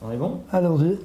On 0.00 0.12
est 0.12 0.16
bon? 0.16 0.42
Allons-y. 0.52 0.96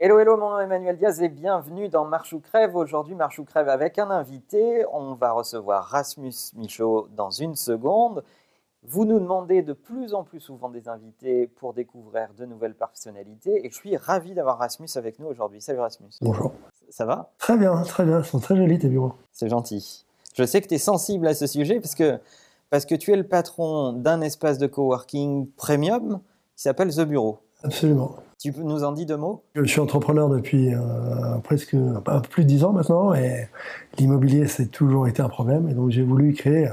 Hello, 0.00 0.18
hello, 0.18 0.36
mon 0.36 0.50
nom 0.50 0.58
est 0.58 0.64
Emmanuel 0.64 0.96
Diaz 0.96 1.22
et 1.22 1.28
bienvenue 1.28 1.88
dans 1.88 2.04
Marche 2.04 2.32
ou 2.32 2.40
Crève. 2.40 2.74
Aujourd'hui, 2.74 3.14
Marche 3.14 3.38
ou 3.38 3.44
Crève 3.44 3.68
avec 3.68 3.96
un 4.00 4.10
invité. 4.10 4.84
On 4.92 5.14
va 5.14 5.30
recevoir 5.30 5.84
Rasmus 5.84 6.34
Michaud 6.56 7.06
dans 7.16 7.30
une 7.30 7.54
seconde. 7.54 8.24
Vous 8.82 9.04
nous 9.04 9.20
demandez 9.20 9.62
de 9.62 9.72
plus 9.72 10.14
en 10.14 10.24
plus 10.24 10.40
souvent 10.40 10.68
des 10.68 10.88
invités 10.88 11.46
pour 11.46 11.74
découvrir 11.74 12.34
de 12.36 12.44
nouvelles 12.44 12.74
personnalités 12.74 13.64
et 13.64 13.70
je 13.70 13.74
suis 13.74 13.96
ravi 13.96 14.34
d'avoir 14.34 14.58
Rasmus 14.58 14.88
avec 14.96 15.20
nous 15.20 15.26
aujourd'hui. 15.26 15.60
Salut 15.60 15.78
Rasmus. 15.78 16.10
Bonjour. 16.20 16.52
Ça 16.90 17.06
va? 17.06 17.32
Très 17.38 17.56
bien, 17.56 17.80
très 17.82 18.04
bien. 18.04 18.18
Ils 18.18 18.24
sont 18.24 18.40
très 18.40 18.56
jolis 18.56 18.80
tes 18.80 18.88
bureaux. 18.88 19.14
C'est 19.30 19.48
gentil. 19.48 20.03
Je 20.34 20.44
sais 20.44 20.60
que 20.60 20.68
tu 20.68 20.74
es 20.74 20.78
sensible 20.78 21.26
à 21.26 21.34
ce 21.34 21.46
sujet 21.46 21.80
parce 21.80 21.94
que, 21.94 22.18
parce 22.70 22.84
que 22.84 22.94
tu 22.94 23.12
es 23.12 23.16
le 23.16 23.22
patron 23.24 23.92
d'un 23.92 24.20
espace 24.20 24.58
de 24.58 24.66
coworking 24.66 25.46
premium 25.56 26.20
qui 26.56 26.62
s'appelle 26.62 26.94
The 26.94 27.02
Bureau. 27.02 27.38
Absolument. 27.62 28.16
Tu 28.38 28.52
nous 28.58 28.84
en 28.84 28.92
dire 28.92 29.06
deux 29.06 29.16
mots? 29.16 29.42
Je 29.54 29.64
suis 29.64 29.80
entrepreneur 29.80 30.28
depuis 30.28 30.74
euh, 30.74 30.78
presque 31.44 31.74
un 31.74 32.00
peu 32.20 32.28
plus 32.28 32.42
de 32.44 32.48
dix 32.48 32.64
ans 32.64 32.72
maintenant 32.72 33.14
et 33.14 33.48
l'immobilier, 33.98 34.46
c'est 34.48 34.66
toujours 34.66 35.08
été 35.08 35.22
un 35.22 35.28
problème. 35.28 35.68
Et 35.68 35.74
donc 35.74 35.90
j'ai 35.90 36.02
voulu 36.02 36.34
créer 36.34 36.68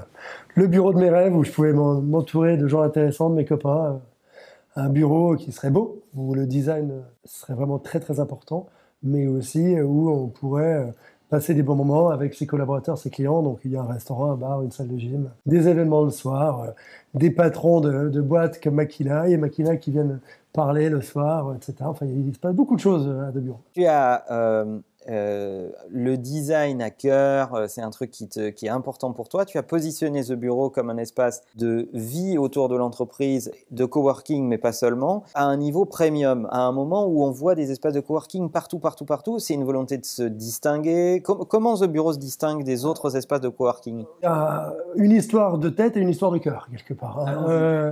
le 0.55 0.67
bureau 0.67 0.91
de 0.91 0.99
mes 0.99 1.09
rêves 1.09 1.35
où 1.35 1.43
je 1.43 1.51
pouvais 1.51 1.71
m'en- 1.71 2.01
m'entourer 2.01 2.57
de 2.57 2.67
gens 2.67 2.81
intéressants, 2.81 3.29
de 3.29 3.35
mes 3.35 3.45
copains. 3.45 3.85
euh, 3.85 4.81
Un 4.81 4.89
bureau 4.89 5.35
qui 5.35 5.51
serait 5.51 5.69
beau, 5.69 6.01
où 6.15 6.33
le 6.33 6.45
design 6.47 7.03
serait 7.25 7.53
vraiment 7.53 7.77
très 7.77 7.99
très 7.99 8.19
important, 8.19 8.67
mais 9.03 9.27
aussi 9.27 9.79
où 9.81 10.09
on 10.09 10.27
pourrait 10.27 10.77
euh, 10.77 10.91
passer 11.31 11.53
des 11.53 11.63
bons 11.63 11.75
moments 11.75 12.09
avec 12.09 12.33
ses 12.33 12.45
collaborateurs, 12.45 12.97
ses 12.97 13.09
clients. 13.09 13.41
Donc 13.41 13.61
il 13.63 13.71
y 13.71 13.77
a 13.77 13.81
un 13.81 13.87
restaurant, 13.87 14.33
un 14.33 14.35
bar, 14.35 14.61
une 14.63 14.71
salle 14.71 14.89
de 14.89 14.97
gym, 14.97 15.29
des 15.45 15.69
événements 15.69 16.03
le 16.03 16.11
soir, 16.11 16.61
euh, 16.61 16.67
des 17.13 17.31
patrons 17.31 17.79
de, 17.79 18.21
boîtes 18.21 18.61
comme 18.61 18.75
Makina 18.75 19.29
et 19.29 19.37
Makina 19.37 19.77
qui 19.77 19.91
viennent 19.91 20.19
parler 20.51 20.89
le 20.89 21.01
soir, 21.01 21.55
etc. 21.55 21.73
Enfin, 21.85 22.05
il 22.05 22.33
se 22.33 22.39
passe 22.39 22.53
beaucoup 22.53 22.75
de 22.75 22.81
choses 22.81 23.07
euh, 23.07 23.29
à 23.29 23.31
deux. 23.31 23.45
Tu 23.73 23.85
as 23.85 24.25
euh, 24.29 24.79
euh, 25.09 25.69
le 25.89 26.17
design 26.17 26.81
à 26.81 26.89
cœur, 26.89 27.53
euh, 27.55 27.65
c'est 27.67 27.81
un 27.81 27.89
truc 27.89 28.11
qui, 28.11 28.27
te- 28.27 28.49
qui 28.49 28.67
est 28.67 28.69
important 28.69 29.11
pour 29.13 29.29
toi. 29.29 29.45
Tu 29.45 29.57
as 29.57 29.63
positionné 29.63 30.23
The 30.23 30.33
Bureau 30.33 30.69
comme 30.69 30.89
un 30.89 30.97
espace 30.97 31.41
de 31.55 31.89
vie 31.93 32.37
autour 32.37 32.69
de 32.69 32.75
l'entreprise, 32.75 33.51
de 33.71 33.85
coworking, 33.85 34.47
mais 34.47 34.57
pas 34.57 34.71
seulement, 34.73 35.23
à 35.33 35.45
un 35.45 35.57
niveau 35.57 35.85
premium, 35.85 36.47
à 36.51 36.59
un 36.61 36.71
moment 36.71 37.05
où 37.07 37.23
on 37.23 37.31
voit 37.31 37.55
des 37.55 37.71
espaces 37.71 37.93
de 37.93 37.99
coworking 37.99 38.49
partout, 38.49 38.79
partout, 38.79 39.05
partout. 39.05 39.39
C'est 39.39 39.53
une 39.55 39.63
volonté 39.63 39.97
de 39.97 40.05
se 40.05 40.23
distinguer. 40.23 41.21
Com- 41.23 41.45
comment 41.47 41.75
The 41.77 41.85
Bureau 41.85 42.13
se 42.13 42.19
distingue 42.19 42.63
des 42.63 42.85
autres 42.85 43.15
espaces 43.15 43.41
de 43.41 43.49
coworking? 43.49 44.05
Il 44.21 44.23
y 44.23 44.27
a 44.27 44.73
une 44.95 45.11
histoire 45.11 45.57
de 45.57 45.69
tête 45.69 45.97
et 45.97 45.99
une 45.99 46.09
histoire 46.09 46.31
de 46.31 46.37
cœur, 46.37 46.67
quelque 46.71 46.93
part. 46.93 47.19
hein. 47.27 47.45
Euh, 47.49 47.91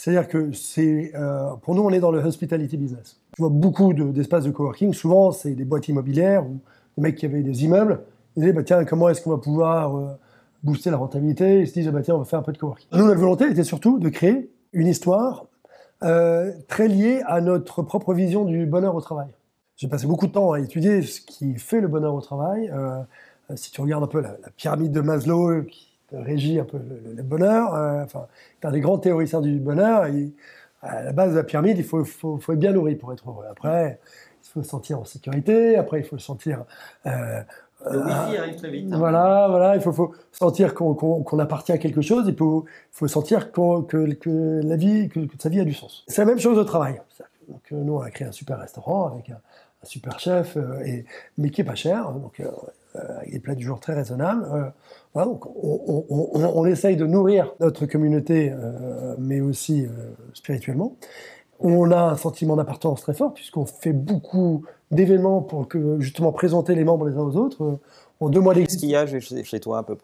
C'est-à-dire 0.00 0.28
que 0.28 0.52
euh, 0.78 1.56
pour 1.60 1.74
nous, 1.74 1.82
on 1.82 1.90
est 1.90 1.98
dans 1.98 2.12
le 2.12 2.20
hospitality 2.20 2.76
business. 2.76 3.20
Tu 3.34 3.42
vois 3.42 3.50
beaucoup 3.50 3.92
de- 3.92 4.12
d'espaces 4.12 4.44
de 4.44 4.52
coworking. 4.52 4.92
Souvent, 4.92 5.32
c'est 5.32 5.54
des 5.56 5.64
boîtes 5.64 5.88
immobilières 5.88 6.46
ou 6.46 6.60
des 6.96 7.02
mecs 7.02 7.16
qui 7.16 7.26
avaient 7.26 7.42
des 7.42 7.64
immeubles. 7.64 8.02
Ils 8.36 8.42
disaient, 8.42 8.52
bah, 8.52 8.62
tiens, 8.62 8.84
comment 8.84 9.08
est-ce 9.08 9.20
qu'on 9.22 9.30
va 9.30 9.38
pouvoir 9.38 9.96
euh, 9.96 10.06
booster 10.62 10.92
la 10.92 10.98
rentabilité? 10.98 11.62
Ils 11.62 11.66
se 11.66 11.72
disent, 11.72 11.88
bah, 11.88 12.00
tiens, 12.00 12.14
on 12.14 12.18
va 12.18 12.24
faire 12.26 12.38
un 12.38 12.42
peu 12.42 12.52
de 12.52 12.58
coworking. 12.58 12.86
Nous, 12.92 13.04
notre 13.04 13.18
volonté 13.18 13.50
était 13.50 13.64
surtout 13.64 13.98
de 13.98 14.08
créer 14.08 14.52
une 14.72 14.86
histoire 14.86 15.46
euh, 16.04 16.52
très 16.68 16.86
liée 16.86 17.20
à 17.26 17.40
notre 17.40 17.82
propre 17.82 18.14
vision 18.14 18.44
du 18.44 18.66
bonheur 18.66 18.94
au 18.94 19.00
travail. 19.00 19.26
J'ai 19.74 19.88
passé 19.88 20.06
beaucoup 20.06 20.28
de 20.28 20.32
temps 20.32 20.52
à 20.52 20.60
étudier 20.60 21.02
ce 21.02 21.20
qui 21.20 21.56
fait 21.56 21.80
le 21.80 21.88
bonheur 21.88 22.14
au 22.14 22.20
travail. 22.20 22.70
Si 23.56 23.72
tu 23.72 23.80
regardes 23.80 24.04
un 24.04 24.08
peu 24.08 24.20
la, 24.20 24.36
la 24.42 24.50
pyramide 24.56 24.92
de 24.92 25.00
Maslow 25.00 25.64
qui 25.64 25.97
régit 26.12 26.58
un 26.60 26.64
peu 26.64 26.78
le, 26.78 27.14
le 27.14 27.22
bonheur, 27.22 27.74
euh, 27.74 28.04
enfin, 28.04 28.26
un 28.62 28.70
des 28.72 28.80
grands 28.80 28.98
théoriciens 28.98 29.40
du 29.40 29.58
bonheur. 29.58 30.06
et 30.06 30.32
à 30.82 31.02
la 31.02 31.12
base 31.12 31.32
de 31.32 31.36
la 31.36 31.44
pyramide, 31.44 31.78
il 31.78 31.84
faut, 31.84 32.04
faut, 32.04 32.38
faut 32.38 32.52
être 32.52 32.58
bien 32.58 32.72
nourri 32.72 32.94
pour 32.96 33.12
être 33.12 33.28
heureux. 33.28 33.44
Après, 33.50 33.98
il 34.44 34.48
faut 34.48 34.62
se 34.62 34.68
sentir 34.68 35.00
en 35.00 35.04
sécurité. 35.04 35.76
Après, 35.76 36.00
il 36.00 36.04
faut 36.04 36.18
se 36.18 36.24
sentir. 36.24 36.64
euh, 37.06 37.40
Le 37.90 37.98
euh, 37.98 38.04
wifi 38.04 38.36
arrive 38.36 38.56
très 38.56 38.70
vite. 38.70 38.92
hein. 38.92 38.98
voilà, 38.98 39.46
voilà, 39.48 39.76
il 39.76 39.80
faut, 39.82 39.92
faut 39.92 40.14
sentir 40.32 40.74
qu'on 40.74 41.38
appartient 41.38 41.72
à 41.72 41.78
quelque 41.78 42.00
chose, 42.00 42.24
il 42.28 42.36
faut, 42.36 42.64
faut 42.92 43.08
sentir 43.08 43.52
que, 43.52 44.12
que 44.14 44.60
la 44.64 44.76
vie, 44.76 45.08
que, 45.08 45.20
que 45.20 45.34
sa 45.38 45.48
vie 45.48 45.60
a 45.60 45.64
du 45.64 45.74
sens. 45.74 46.04
C'est 46.08 46.22
la 46.22 46.26
même 46.26 46.38
chose 46.40 46.58
au 46.58 46.64
travail. 46.64 47.00
Donc, 47.48 47.62
euh, 47.72 47.76
nous, 47.82 47.94
on 47.94 48.00
a 48.00 48.10
créé 48.10 48.26
un 48.28 48.32
super 48.32 48.58
restaurant 48.58 49.06
avec 49.08 49.30
un, 49.30 49.34
un 49.82 49.86
super 49.86 50.18
chef, 50.20 50.56
euh, 50.56 50.80
et, 50.84 51.04
mais 51.38 51.50
qui 51.50 51.60
est 51.62 51.64
pas 51.64 51.74
cher, 51.74 52.08
hein, 52.08 52.18
donc 52.20 52.40
euh, 52.40 52.46
euh, 52.46 52.50
avec 53.18 53.32
des 53.32 53.40
plats 53.40 53.54
du 53.54 53.64
jour 53.64 53.80
très 53.80 53.94
raisonnables. 53.94 54.46
Euh, 54.52 54.64
voilà, 55.14 55.28
donc 55.28 55.46
on, 55.46 56.04
on, 56.08 56.28
on, 56.34 56.44
on 56.54 56.64
essaye 56.66 56.96
de 56.96 57.06
nourrir 57.06 57.52
notre 57.60 57.86
communauté, 57.86 58.50
euh, 58.52 59.14
mais 59.18 59.40
aussi 59.40 59.84
euh, 59.84 59.88
spirituellement. 60.34 60.96
On 61.60 61.90
a 61.90 62.00
un 62.12 62.16
sentiment 62.16 62.54
d'appartenance 62.56 63.00
très 63.00 63.14
fort 63.14 63.34
puisqu'on 63.34 63.66
fait 63.66 63.92
beaucoup 63.92 64.64
d'événements 64.90 65.42
pour 65.42 65.66
que 65.66 65.98
justement 66.00 66.30
présenter 66.32 66.74
les 66.74 66.84
membres 66.84 67.08
les 67.08 67.16
uns 67.16 67.22
aux 67.22 67.36
autres. 67.36 67.78
En 68.20 68.28
deux 68.28 68.40
mois 68.40 68.54
Qu'est-ce 68.54 68.76
d'existence, 68.78 68.80
qu'il 68.80 68.90
y 68.90 68.96
a 68.96 69.20
chez, 69.20 69.44
chez 69.44 69.60
toi 69.60 69.78
un 69.78 69.82
peu 69.84 69.96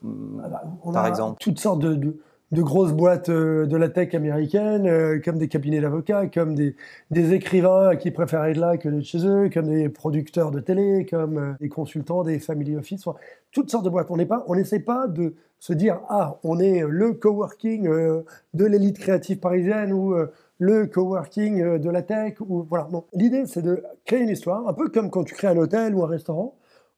on 0.85 0.93
par 0.93 1.05
a 1.05 1.09
exemple? 1.09 1.37
toutes 1.41 1.59
sortes 1.61 1.81
de, 1.81 1.95
de- 1.95 2.17
de 2.55 2.63
grosses 2.63 2.93
boîtes 2.93 3.29
euh, 3.29 3.67
de 3.67 3.77
la 3.77 3.89
tech 3.89 4.15
américaine, 4.15 4.87
euh, 4.87 5.21
comme 5.23 5.37
des 5.37 5.49
cabinets 5.49 5.81
d'avocats, 5.81 6.29
comme 6.29 6.55
des, 6.55 6.77
des 7.11 7.35
écrivains 7.35 7.97
qui 7.97 8.11
préfèrent 8.11 8.45
être 8.45 8.57
là 8.57 8.79
que 8.79 8.89
d'être 8.89 9.05
chez 9.05 9.27
eux, 9.27 9.51
comme 9.53 9.67
des 9.67 9.89
producteurs 9.89 10.51
de 10.51 10.61
télé, 10.61 11.05
comme 11.05 11.39
euh, 11.39 11.53
des 11.61 11.69
consultants, 11.69 12.23
des 12.23 12.39
family 12.39 12.77
office, 12.77 13.05
toutes 13.53 13.71
sortes 13.71 13.85
de 13.85 13.91
boîtes. 13.91 14.07
On 14.11 14.17
n'est 14.17 14.27
pas, 14.27 14.45
n'essaie 14.49 14.81
pas 14.81 15.07
de 15.09 15.35
se 15.59 15.73
dire 15.73 16.01
ah 16.09 16.39
on 16.45 16.59
est 16.59 16.85
le 16.87 17.13
coworking 17.13 17.89
de 17.89 18.65
l'élite 18.65 18.99
créative 18.99 19.39
parisienne 19.39 19.93
ou 19.93 20.15
le 20.59 20.87
coworking 20.87 21.79
de 21.79 21.91
la 21.91 22.03
tech 22.03 22.35
ou 22.41 22.67
voilà. 22.69 22.89
L'idée 23.15 23.47
c'est 23.47 23.63
de 23.63 23.83
créer 24.05 24.21
une 24.21 24.29
histoire, 24.29 24.69
un 24.69 24.75
peu 24.75 24.89
comme 24.89 25.11
quand 25.11 25.25
tu 25.25 25.35
crées 25.35 25.47
un 25.47 25.57
hôtel 25.57 25.95
ou 25.95 26.05
un 26.05 26.09
restaurant 26.09 26.55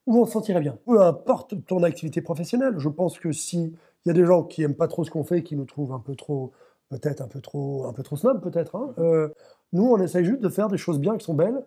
où 0.07 0.19
on 0.19 0.25
se 0.25 0.31
sentirait 0.31 0.61
bien. 0.61 0.77
Peu 0.85 1.01
importe 1.01 1.53
ton 1.67 1.83
activité 1.83 2.21
professionnelle, 2.21 2.73
je 2.79 2.89
pense 2.89 3.19
que 3.19 3.31
si 3.31 3.73
il 4.05 4.07
y 4.07 4.09
a 4.09 4.13
des 4.13 4.25
gens 4.25 4.43
qui 4.43 4.63
aiment 4.63 4.73
pas 4.75 4.87
trop 4.87 5.03
ce 5.03 5.11
qu'on 5.11 5.23
fait, 5.23 5.43
qui 5.43 5.55
nous 5.55 5.65
trouvent 5.65 5.91
un 5.93 5.99
peu 5.99 6.15
trop, 6.15 6.51
peut-être 6.89 7.21
un 7.21 7.27
peu 7.27 7.41
trop, 7.41 7.85
un 7.85 7.93
peu 7.93 8.01
trop 8.03 8.15
snob, 8.15 8.41
peut-être. 8.41 8.75
hein, 8.75 8.93
euh, 8.99 9.27
nous, 9.73 9.83
on 9.85 9.99
essaye 10.01 10.23
juste 10.25 10.39
de 10.41 10.49
faire 10.49 10.69
des 10.69 10.77
choses 10.77 10.97
bien, 10.99 11.17
qui 11.17 11.25
sont 11.25 11.33
belles, 11.33 11.61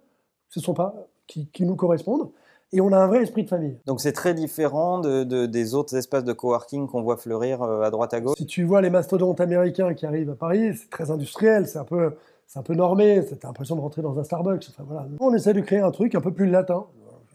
qui 0.50 0.60
sont 0.60 0.74
pas, 0.74 0.94
qui, 1.26 1.46
qui 1.48 1.64
nous 1.66 1.76
correspondent, 1.76 2.30
et 2.72 2.80
on 2.80 2.92
a 2.92 2.96
un 2.98 3.08
vrai 3.08 3.22
esprit 3.22 3.44
de 3.44 3.48
famille. 3.48 3.76
Donc 3.84 4.00
c'est 4.00 4.12
très 4.12 4.32
différent 4.32 5.00
de, 5.00 5.24
de- 5.24 5.44
des 5.46 5.74
autres 5.74 5.94
espaces 5.96 6.24
de 6.24 6.32
coworking 6.32 6.86
qu'on 6.86 7.02
voit 7.02 7.16
fleurir 7.18 7.60
euh, 7.62 7.82
à 7.82 7.90
droite 7.90 8.14
à 8.14 8.20
gauche? 8.20 8.36
Si 8.38 8.46
tu 8.46 8.64
vois 8.64 8.80
les 8.80 8.90
mastodontes 8.90 9.40
américains 9.40 9.92
qui 9.92 10.06
arrivent 10.06 10.30
à 10.30 10.34
Paris, 10.36 10.76
c'est 10.76 10.88
très 10.88 11.10
industriel, 11.10 11.66
c'est 11.66 11.78
un 11.78 11.84
peu, 11.84 12.14
c'est 12.46 12.58
un 12.58 12.62
peu 12.62 12.74
normé, 12.74 13.22
c'est- 13.22 13.36
t'as 13.36 13.48
l'impression 13.48 13.76
de 13.76 13.80
rentrer 13.82 14.00
dans 14.02 14.18
un 14.18 14.24
Starbucks. 14.24 14.66
Enfin, 14.70 14.84
voilà. 14.86 15.06
Nous, 15.10 15.18
On 15.20 15.34
essaie 15.34 15.52
de 15.52 15.60
créer 15.60 15.80
un 15.80 15.90
truc 15.90 16.14
un 16.14 16.20
peu 16.20 16.32
plus 16.32 16.46
latin. 16.46 16.86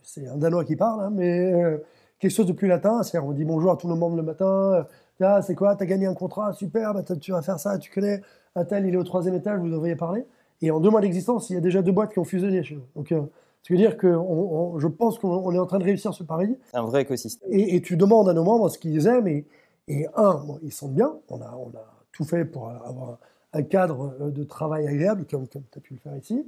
C'est 0.06 0.28
un 0.28 0.38
Danois 0.38 0.64
qui 0.66 0.76
parle, 0.76 1.02
hein, 1.02 1.10
mais 1.12 1.52
euh, 1.54 1.78
quelque 2.20 2.32
chose 2.32 2.46
de 2.46 2.54
plus 2.54 2.68
latin. 2.68 3.02
C'est-à-dire, 3.04 3.28
on 3.28 3.34
dit 3.34 3.44
bonjour 3.46 3.72
à 3.72 3.78
tous 3.78 3.88
nos 3.88 3.96
membres 3.96 4.16
le 4.18 4.24
matin. 4.24 4.46
euh, 4.74 4.84
Ah, 5.22 5.42
c'est 5.42 5.56
quoi 5.56 5.76
T'as 5.76 5.86
gagné 5.86 6.06
un 6.06 6.14
contrat 6.14 6.54
Super, 6.54 6.94
bah, 6.94 7.04
tu 7.20 7.32
vas 7.32 7.42
faire 7.42 7.60
ça. 7.60 7.78
Tu 7.80 7.92
connais 7.92 8.22
un 8.56 8.66
tel, 8.66 8.86
il 8.86 8.94
est 8.94 8.98
au 8.98 9.04
troisième 9.04 9.34
étage, 9.36 9.60
vous 9.60 9.70
devriez 9.70 9.96
parler. 9.96 10.26
Et 10.62 10.72
en 10.72 10.80
deux 10.80 10.90
mois 10.90 11.02
d'existence, 11.02 11.50
il 11.50 11.54
y 11.56 11.58
a 11.58 11.62
déjà 11.62 11.82
deux 11.82 11.92
boîtes 11.92 12.14
qui 12.14 12.20
ont 12.20 12.24
fusionné 12.24 12.64
chez 12.64 12.76
nous. 12.76 12.84
Donc, 12.96 13.12
euh, 13.12 13.22
ce 13.62 13.68
qui 13.68 13.74
veut 13.74 13.80
dire 13.80 13.98
que 13.98 14.08
on- 14.08 14.76
on- 14.76 14.80
je 14.80 14.88
pense 14.88 15.18
qu'on 15.20 15.30
on 15.30 15.52
est 15.54 15.60
en 15.60 15.66
train 15.66 15.80
de 15.80 15.84
réussir 15.84 16.14
ce 16.14 16.24
pari. 16.24 16.56
C'est 16.72 16.78
un 16.78 16.84
vrai 16.84 17.02
écosystème. 17.02 17.50
Et, 17.52 17.76
et 17.76 17.82
tu 17.82 17.98
demandes 17.98 18.30
à 18.30 18.34
nos 18.34 18.44
membres 18.44 18.70
ce 18.70 18.78
qu'ils 18.78 19.08
aiment. 19.08 19.28
Et, 19.28 19.46
et 19.88 20.08
un, 20.16 20.36
bon, 20.36 20.60
ils 20.64 20.72
sentent 20.72 20.94
bien. 20.94 21.14
On 21.30 21.42
a, 21.42 21.56
on 21.58 21.70
a 21.76 21.84
tout 22.12 22.24
fait 22.26 22.46
pour 22.46 22.70
avoir 22.70 23.18
un 23.54 23.64
cadre 23.64 24.30
de 24.30 24.44
travail 24.44 24.88
agréable, 24.88 25.26
comme, 25.30 25.48
comme 25.48 25.64
tu 25.72 25.78
as 25.80 25.82
pu 25.82 25.94
le 25.96 26.00
faire 26.00 26.16
ici. 26.16 26.46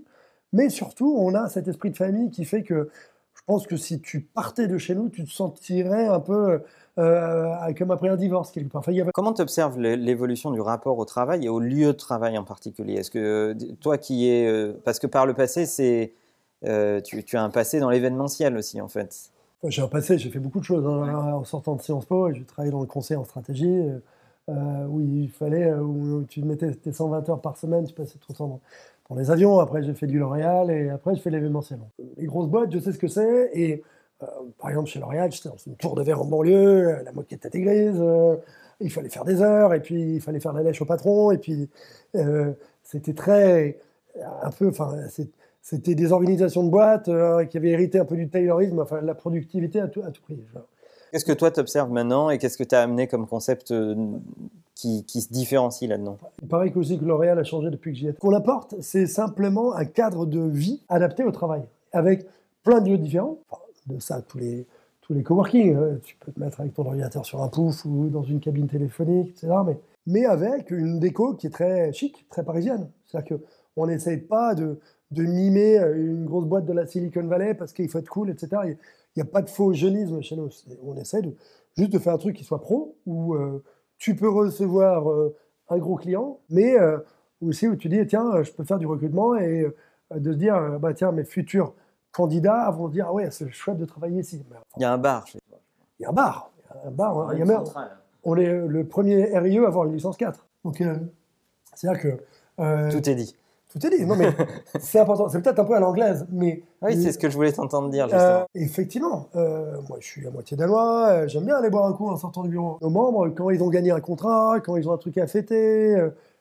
Mais 0.53 0.69
surtout, 0.69 1.15
on 1.19 1.33
a 1.35 1.49
cet 1.49 1.67
esprit 1.67 1.89
de 1.91 1.97
famille 1.97 2.29
qui 2.31 2.45
fait 2.45 2.63
que 2.63 2.89
je 3.37 3.41
pense 3.45 3.67
que 3.67 3.77
si 3.77 4.01
tu 4.01 4.21
partais 4.21 4.67
de 4.67 4.77
chez 4.77 4.95
nous, 4.95 5.09
tu 5.09 5.23
te 5.23 5.29
sentirais 5.31 6.07
un 6.07 6.19
peu 6.19 6.61
euh, 6.99 7.73
comme 7.77 7.91
après 7.91 8.09
un 8.09 8.15
divorce 8.17 8.51
quelque 8.51 8.71
part. 8.71 8.79
Enfin, 8.79 8.91
il 8.91 8.97
y 8.97 9.01
avait- 9.01 9.11
Comment 9.13 9.33
tu 9.33 9.41
observes 9.41 9.79
l'évolution 9.79 10.51
du 10.51 10.59
rapport 10.61 10.97
au 10.97 11.05
travail 11.05 11.45
et 11.45 11.49
au 11.49 11.59
lieu 11.59 11.87
de 11.87 11.91
travail 11.97 12.37
en 12.37 12.43
particulier? 12.43 12.95
Est-ce 12.95 13.11
que 13.11 13.19
euh, 13.19 13.75
toi 13.79 13.97
qui 13.97 14.27
es... 14.29 14.47
euh, 14.47 14.73
Parce 14.83 14.99
que 14.99 15.07
par 15.07 15.25
le 15.25 15.33
passé, 15.33 15.65
c'est... 15.65 16.13
euh, 16.65 16.99
tu, 17.01 17.23
tu 17.23 17.37
as 17.37 17.43
un 17.43 17.49
passé 17.49 17.79
dans 17.79 17.89
l'événementiel 17.89 18.57
aussi, 18.57 18.81
en 18.81 18.87
fait. 18.87 19.29
J'ai 19.63 19.81
un 19.81 19.87
passé, 19.87 20.17
j'ai 20.17 20.29
fait 20.29 20.39
beaucoup 20.39 20.59
de 20.59 20.65
choses 20.65 20.85
hein, 20.85 21.33
en 21.33 21.43
sortant 21.43 21.75
de 21.75 21.81
Sciences 21.81 22.05
Po. 22.05 22.31
J'ai 22.33 22.43
travaillé 22.43 22.71
dans 22.71 22.81
le 22.81 22.85
conseil 22.87 23.17
en 23.17 23.23
stratégie, 23.23 23.67
euh, 23.67 23.99
euh, 24.49 24.85
où 24.87 25.01
il 25.01 25.29
fallait, 25.29 25.69
euh, 25.71 25.79
où 25.81 26.23
tu 26.27 26.41
mettais 26.43 26.71
tes 26.71 26.91
120 26.93 27.27
heures 27.29 27.41
par 27.41 27.57
semaine, 27.57 27.85
tu 27.85 27.93
passais 27.93 28.17
tout 28.19 28.31
le 28.31 28.59
dans 29.09 29.15
les 29.15 29.31
avions. 29.31 29.59
Après, 29.59 29.83
j'ai 29.83 29.93
fait 29.93 30.07
du 30.07 30.19
L'Oréal 30.19 30.71
et 30.71 30.89
après, 30.89 31.15
j'ai 31.15 31.21
fait 31.21 31.29
l'événementiel. 31.29 31.79
Les 32.17 32.25
grosses 32.25 32.49
boîtes, 32.49 32.71
je 32.71 32.79
sais 32.79 32.91
ce 32.91 32.97
que 32.97 33.07
c'est. 33.07 33.51
Et 33.53 33.83
euh, 34.23 34.25
par 34.59 34.69
exemple, 34.69 34.89
chez 34.89 34.99
L'Oréal, 34.99 35.31
j'étais 35.31 35.49
dans 35.49 35.57
une 35.65 35.75
tour 35.75 35.95
de 35.95 36.03
verre 36.03 36.21
en 36.21 36.25
banlieue, 36.25 37.03
la 37.03 37.11
moquette 37.11 37.45
était 37.45 37.61
grise. 37.61 37.99
euh, 37.99 38.35
il 38.79 38.91
fallait 38.91 39.09
faire 39.09 39.25
des 39.25 39.41
heures, 39.41 39.73
et 39.73 39.81
puis 39.81 40.15
il 40.15 40.21
fallait 40.21 40.39
faire 40.39 40.53
la 40.53 40.61
lèche 40.61 40.81
au 40.83 40.85
patron, 40.85 41.31
et 41.31 41.39
puis 41.39 41.67
euh, 42.15 42.51
c'était 42.83 43.15
très, 43.15 43.79
un 44.43 44.51
peu, 44.51 44.67
enfin, 44.67 44.95
c'était 45.63 45.95
des 45.95 46.11
organisations 46.11 46.63
de 46.63 46.69
boîtes 46.69 47.09
qui 47.49 47.57
avaient 47.57 47.69
hérité 47.69 47.97
un 47.97 48.05
peu 48.05 48.15
du 48.15 48.29
taylorisme, 48.29 48.77
enfin, 48.79 49.01
la 49.01 49.15
productivité 49.15 49.79
à 49.79 49.87
tout, 49.87 50.03
prix. 50.23 50.39
Qu'est-ce 51.11 51.25
que 51.25 51.31
toi, 51.31 51.49
tu 51.49 51.59
observes 51.59 51.89
maintenant 51.89 52.29
et 52.29 52.37
qu'est-ce 52.37 52.57
que 52.57 52.63
tu 52.63 52.75
as 52.75 52.81
amené 52.81 53.07
comme 53.07 53.25
concept 53.25 53.73
qui 54.75 55.21
se 55.21 55.33
différencie 55.33 55.89
là-dedans? 55.89 56.19
Il 56.47 56.49
paraît 56.49 56.71
que 56.71 56.79
aussi 56.79 56.97
que 56.97 57.03
L'Oréal 57.03 57.37
a 57.39 57.43
changé 57.43 57.69
depuis 57.69 57.91
que 57.91 57.97
j'y 57.97 58.07
étais. 58.07 58.19
Qu'on 58.19 58.33
apporte, 58.33 58.75
c'est 58.79 59.05
simplement 59.05 59.73
un 59.73 59.83
cadre 59.83 60.25
de 60.25 60.39
vie 60.39 60.81
adapté 60.87 61.25
au 61.25 61.31
travail, 61.31 61.61
avec 61.91 62.25
plein 62.63 62.79
de 62.79 62.89
lieux 62.89 62.97
différents. 62.97 63.39
De 63.87 63.99
ça, 63.99 64.21
tous 64.21 64.37
les, 64.37 64.65
tous 65.01 65.13
les 65.13 65.23
coworking. 65.23 65.75
hein. 65.75 65.97
Tu 66.01 66.15
peux 66.15 66.31
te 66.31 66.39
mettre 66.39 66.61
avec 66.61 66.73
ton 66.73 66.85
ordinateur 66.85 67.25
sur 67.25 67.43
un 67.43 67.49
pouf 67.49 67.83
ou 67.83 68.07
dans 68.07 68.23
une 68.23 68.39
cabine 68.39 68.69
téléphonique, 68.69 69.31
etc. 69.31 69.55
Mais, 69.65 69.77
mais 70.05 70.23
avec 70.23 70.71
une 70.71 71.01
déco 71.01 71.33
qui 71.33 71.47
est 71.47 71.49
très 71.49 71.91
chic, 71.91 72.25
très 72.29 72.45
parisienne. 72.45 72.87
C'est-à-dire 73.07 73.39
qu'on 73.75 73.87
n'essaye 73.87 74.19
pas 74.19 74.55
de, 74.55 74.79
de 75.11 75.23
mimer 75.23 75.79
une 75.97 76.23
grosse 76.23 76.45
boîte 76.45 76.65
de 76.65 76.71
la 76.71 76.87
Silicon 76.87 77.27
Valley 77.27 77.55
parce 77.55 77.73
qu'il 77.73 77.89
faut 77.89 77.99
être 77.99 78.07
cool, 78.07 78.29
etc. 78.29 78.61
Il 78.63 78.77
n'y 79.17 79.21
a, 79.21 79.25
pas 79.25 79.41
de 79.41 79.49
faux 79.49 79.73
jeunisme 79.73 80.21
chez 80.21 80.37
nous. 80.37 80.47
On 80.81 80.95
essaie 80.95 81.21
de, 81.21 81.33
juste 81.75 81.91
de 81.91 81.99
faire 81.99 82.13
un 82.13 82.17
truc 82.17 82.37
qui 82.37 82.45
soit 82.45 82.61
pro, 82.61 82.95
où 83.05 83.35
euh, 83.35 83.61
tu 83.97 84.15
peux 84.15 84.29
recevoir 84.29 85.11
euh, 85.11 85.35
un 85.69 85.77
gros 85.77 85.95
client, 85.95 86.39
mais 86.49 86.77
euh, 86.79 86.97
aussi 87.41 87.67
où 87.67 87.75
tu 87.75 87.89
dis, 87.89 88.05
tiens, 88.07 88.41
je 88.43 88.51
peux 88.51 88.63
faire 88.63 88.77
du 88.79 88.85
recrutement 88.87 89.35
et 89.35 89.61
euh, 90.13 90.19
de 90.19 90.31
se 90.31 90.37
dire, 90.37 90.55
euh, 90.55 90.77
bah, 90.77 90.93
tiens, 90.93 91.11
mes 91.11 91.23
futurs 91.25 91.73
candidats 92.11 92.69
vont 92.71 92.87
dire, 92.87 93.07
ah 93.09 93.13
ouais, 93.13 93.29
c'est 93.31 93.49
chouette 93.51 93.77
de 93.77 93.85
travailler 93.85 94.19
ici. 94.21 94.43
Mais, 94.49 94.57
Il 94.77 94.81
y 94.81 94.85
a 94.85 94.93
un 94.93 94.97
bar 94.97 95.27
chez 95.27 95.39
toi. 95.49 95.59
il 95.99 96.03
y 96.03 96.05
a 96.05 96.09
un 96.09 96.13
bar. 96.13 96.51
Il 96.73 96.77
y 96.81 96.85
a 96.85 96.87
un 96.87 96.91
bar. 96.91 97.17
hein. 97.19 97.29
Il 97.33 97.39
y 97.39 97.41
a 97.41 97.45
même- 97.45 97.63
on 98.23 98.35
est 98.35 98.67
le 98.67 98.85
premier 98.85 99.37
RIE 99.37 99.59
à 99.59 99.67
avoir 99.67 99.85
une 99.85 99.93
licence 99.93 100.17
4. 100.17 100.45
Donc, 100.63 100.81
euh, 100.81 100.95
c'est-à-dire 101.73 102.01
que. 102.01 102.17
euh, 102.61 102.91
Tout 102.91 103.09
est 103.09 103.15
dit. 103.15 103.35
Tout 103.77 103.87
est 103.87 103.97
dit. 103.99 104.05
Non, 104.05 104.15
mais 104.15 104.29
c'est 104.79 104.99
important. 104.99 105.29
C'est 105.29 105.41
peut-être 105.41 105.59
un 105.59 105.65
peu 105.65 105.75
à 105.75 105.79
l'anglaise, 105.79 106.25
mais. 106.31 106.63
Oui, 106.81 107.01
c'est 107.01 107.11
ce 107.11 107.17
que 107.17 107.29
je 107.29 107.35
voulais 107.35 107.51
t'entendre 107.51 107.89
dire, 107.89 108.05
euh, 108.05 108.09
justement. 108.09 108.45
effectivement, 108.55 109.29
euh, 109.35 109.77
moi 109.89 109.97
je 109.99 110.05
suis 110.05 110.27
à 110.27 110.31
moitié 110.31 110.55
danois, 110.57 111.07
euh, 111.09 111.27
j'aime 111.27 111.45
bien 111.45 111.55
aller 111.57 111.69
boire 111.69 111.85
un 111.85 111.93
coup 111.93 112.07
en 112.09 112.15
sortant 112.17 112.43
du 112.43 112.49
bureau. 112.49 112.77
Nos 112.81 112.89
membres, 112.89 113.29
quand 113.29 113.49
ils 113.49 113.61
ont 113.63 113.69
gagné 113.69 113.91
un 113.91 113.99
contrat, 114.01 114.59
quand 114.63 114.75
ils 114.75 114.87
ont 114.87 114.93
un 114.93 114.97
truc 114.97 115.17
à 115.17 115.27
fêter, 115.27 115.95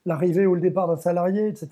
l'arrivée 0.04 0.46
ou 0.46 0.54
le 0.54 0.60
départ 0.60 0.88
d'un 0.88 0.96
salarié, 0.96 1.48
etc., 1.48 1.68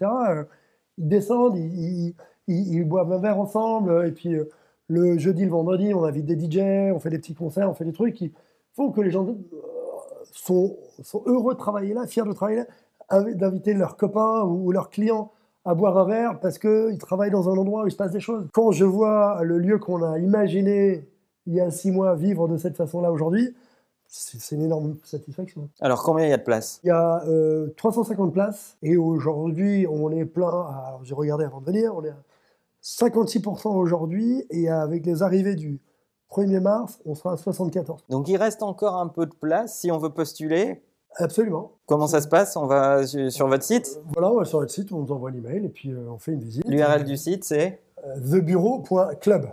ils 0.99 1.09
descendent, 1.09 1.57
ils, 1.57 2.07
ils- 2.09 2.15
ils- 2.49 2.75
ils 2.75 2.85
boivent 2.85 3.13
un 3.13 3.19
verre 3.19 3.39
ensemble, 3.39 4.07
et 4.07 4.13
puis 4.13 4.37
le 4.89 5.19
jeudi, 5.19 5.45
le 5.45 5.51
vendredi, 5.51 5.93
on 5.95 6.05
invite 6.05 6.25
des 6.27 6.37
DJ, 6.39 6.93
on 6.95 6.99
fait 7.01 7.11
des 7.11 7.19
petits 7.19 7.35
concerts, 7.35 7.71
on 7.71 7.75
fait 7.75 7.85
des 7.85 7.93
trucs 7.93 8.15
qui 8.15 8.33
font 8.77 8.91
que 8.91 9.01
les 9.01 9.11
gens 9.11 9.27
sont, 10.33 10.77
sont 11.03 11.23
heureux 11.27 11.55
de 11.55 11.59
travailler 11.59 11.95
là, 11.95 12.07
fiers 12.07 12.25
de 12.25 12.33
travailler 12.33 12.59
là, 12.59 12.65
invi- 13.11 13.35
d'inviter 13.35 13.75
leurs 13.75 13.97
copains 13.97 14.43
ou, 14.43 14.67
ou 14.67 14.73
leurs 14.73 14.91
clients 14.91 15.31
à 15.65 15.75
boire 15.75 15.97
un 15.99 16.05
verre 16.05 16.41
parce 16.41 16.59
qu'ils 16.59 16.99
travaillent 16.99 17.31
dans 17.31 17.49
un 17.49 17.57
endroit 17.57 17.85
où 17.85 17.87
il 17.87 17.91
se 17.93 17.97
passe 17.97 18.13
des 18.13 18.21
choses. 18.21 18.47
Quand 18.53 18.71
je 18.71 18.85
vois 18.85 19.43
le 19.43 19.59
lieu 19.59 19.79
qu'on 19.79 20.03
a 20.03 20.19
imaginé 20.19 21.09
il 21.47 21.55
y 21.55 21.61
a 21.61 21.71
six 21.71 21.91
mois 21.91 22.15
vivre 22.15 22.49
de 22.49 22.57
cette 22.57 22.77
façon-là 22.77 23.13
aujourd'hui, 23.13 23.55
c'est 24.07 24.55
une 24.55 24.63
énorme 24.63 24.97
satisfaction. 25.05 25.69
Alors, 25.81 26.03
combien 26.03 26.27
il 26.27 26.31
y 26.31 26.33
a 26.33 26.37
de 26.37 26.43
place 26.43 26.81
Il 26.85 26.89
y 26.89 26.91
a 26.91 27.23
euh, 27.27 27.69
350 27.77 28.33
places 28.33 28.77
et 28.83 28.97
aujourd'hui 28.97 29.87
on 29.91 30.11
est 30.13 30.25
plein. 30.25 30.49
à- 30.49 30.85
Alors 30.89 31.01
j'ai 31.05 31.15
regardé 31.15 31.45
avant 31.45 31.61
de 31.61 31.67
venir, 31.67 31.95
on 31.97 32.05
est 32.05 32.11
à 32.11 32.17
56% 32.83 33.75
aujourd'hui 33.75 34.45
et 34.51 34.69
avec 34.69 35.05
les 35.07 35.23
arrivées 35.23 35.55
du 35.55 35.81
1er 36.31 36.61
mars, 36.61 36.99
on 37.07 37.15
sera 37.15 37.33
à 37.33 37.37
74. 37.37 38.05
Donc, 38.09 38.29
il 38.29 38.37
reste 38.37 38.63
encore 38.63 38.97
un 38.97 39.09
peu 39.09 39.25
de 39.27 39.35
place 39.35 39.79
si 39.79 39.91
on 39.93 39.99
veut 39.99 40.11
postuler. 40.11 40.83
Absolument. 41.17 41.73
Comment 41.87 42.07
ça 42.07 42.21
se 42.21 42.29
passe? 42.29 42.57
On 42.57 42.67
va 42.67 43.07
su- 43.07 43.31
sur 43.31 43.47
votre 43.47 43.63
site? 43.63 44.01
Voilà, 44.15 44.31
on 44.33 44.39
va 44.39 44.45
sur 44.45 44.61
notre 44.61 44.73
site, 44.73 44.91
on 44.93 44.99
nous 45.01 45.13
envoie 45.13 45.31
l'email 45.31 45.65
et 45.65 45.69
puis 45.69 45.91
euh, 45.93 46.09
on 46.11 46.19
fait 46.19 46.33
une 46.33 46.41
visite. 46.41 46.65
L'URL 46.67 47.05
du 47.05 47.17
site, 47.17 47.45
c'est? 47.45 47.81
Euh, 48.05 48.15
thebureau.club. 48.31 49.49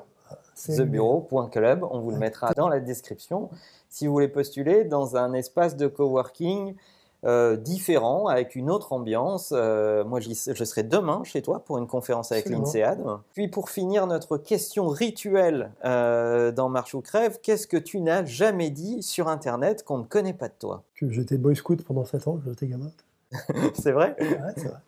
C'est- 0.56 0.76
thebureau.club. 0.78 1.84
On 1.90 2.00
vous 2.00 2.12
le 2.12 2.18
mettra 2.18 2.54
dans 2.54 2.68
la 2.70 2.80
description. 2.80 3.50
Si 3.90 4.08
vous 4.08 4.14
voulez 4.14 4.28
postuler 4.28 4.86
dans 4.86 5.18
un 5.18 5.34
espace 5.34 5.76
de 5.76 5.88
coworking 5.88 6.76
euh, 7.24 7.56
différent, 7.56 8.28
avec 8.28 8.56
une 8.56 8.72
autre 8.72 8.94
ambiance, 8.94 9.54
euh, 9.56 10.04
moi 10.04 10.20
je 10.20 10.34
serai 10.34 10.82
demain 10.82 11.24
chez 11.24 11.44
toi 11.44 11.64
pour 11.64 11.78
une 11.78 11.86
conférence 11.86 12.32
avec 12.32 12.50
l'INSEAD. 12.50 13.04
Puis 13.34 13.48
pour 13.48 13.70
finir 13.70 14.08
notre 14.08 14.38
question 14.38 14.88
rituelle 14.88 15.72
euh, 15.86 16.52
dans 16.52 16.68
Marche 16.68 16.96
ou 16.96 17.02
Crève, 17.02 17.40
qu'est-ce 17.44 17.68
que 17.68 17.78
tu 17.78 18.02
n'as 18.02 18.26
jamais 18.26 18.72
dit 18.72 19.04
sur 19.04 19.28
Internet 19.28 19.84
qu'on 19.84 20.00
ne 20.00 20.04
connaît 20.04 20.34
pas 20.34 20.48
de 20.48 20.56
toi? 20.58 20.84
Que 20.96 21.10
j'étais 21.12 21.38
boy 21.38 21.56
scout 21.56 21.84
pendant 21.84 22.06
7 22.06 22.28
ans, 22.28 22.40
j'étais 22.44 22.66
gamin. 22.66 22.90
C'est 23.76 23.92
vrai? 23.92 24.16
Ouais, 24.20 24.54
c'est 24.58 24.68
vrai. 24.68 24.80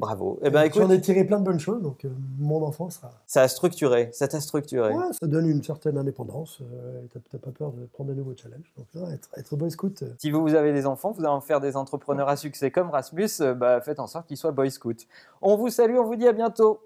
Bravo. 0.00 0.38
Eh 0.42 0.50
ben 0.50 0.62
écoute, 0.62 0.82
J'en 0.82 0.90
ai 0.90 1.00
tiré 1.00 1.24
plein 1.24 1.38
de 1.38 1.44
bonnes 1.44 1.60
choses, 1.60 1.82
donc 1.82 2.04
euh, 2.04 2.08
mon 2.38 2.62
enfance, 2.64 2.98
ça, 3.00 3.10
ça 3.26 3.42
a 3.42 3.48
structuré, 3.48 4.08
ça 4.12 4.26
t'a 4.26 4.40
structuré. 4.40 4.92
ouais, 4.94 5.04
ça 5.20 5.26
donne 5.26 5.46
une 5.48 5.62
certaine 5.62 5.96
indépendance. 5.98 6.58
euh, 6.62 7.02
T'as 7.12 7.20
t'as 7.30 7.38
pas 7.38 7.50
peur 7.50 7.72
de 7.72 7.84
prendre 7.92 8.10
de 8.10 8.14
nouveaux 8.14 8.34
challenges. 8.36 8.72
Donc 8.76 8.86
être, 9.12 9.28
être 9.36 9.56
boy 9.56 9.70
scout, 9.70 10.02
euh, 10.02 10.08
Si 10.18 10.30
vous, 10.30 10.40
vous 10.40 10.54
avez 10.54 10.72
des 10.72 10.86
enfants, 10.86 11.12
vous 11.12 11.20
allez 11.20 11.28
en 11.28 11.40
faire 11.40 11.60
des 11.60 11.76
entrepreneurs 11.76 12.28
à 12.28 12.36
succès 12.36 12.70
comme 12.70 12.90
Rasmus, 12.90 13.28
euh, 13.40 13.54
bah, 13.54 13.80
faites 13.80 14.00
en 14.00 14.06
sorte 14.06 14.26
qu'ils 14.26 14.36
soient 14.38 14.52
Boy 14.52 14.70
Scouts. 14.70 15.04
On 15.42 15.56
vous 15.56 15.68
salue, 15.68 15.96
on 15.98 16.04
vous 16.04 16.16
dit 16.16 16.26
à 16.26 16.32
bientôt. 16.32 16.80